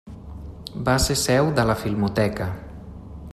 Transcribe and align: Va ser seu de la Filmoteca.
Va 0.87 0.95
ser 1.03 1.17
seu 1.25 1.51
de 1.59 1.67
la 1.73 1.77
Filmoteca. 1.83 2.49